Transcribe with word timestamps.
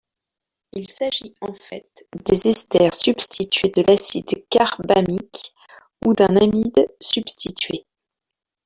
Il 0.71 0.89
s'agit 0.89 1.35
en 1.41 1.53
fait 1.53 2.07
des 2.25 2.47
esters 2.47 2.95
substitués 2.95 3.69
de 3.69 3.83
l'acide 3.83 4.47
carbamique 4.49 5.53
ou 6.03 6.15
d'un 6.15 6.37
amide 6.37 6.87
substitué. 6.99 7.85